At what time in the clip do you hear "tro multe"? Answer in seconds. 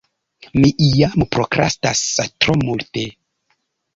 2.45-3.03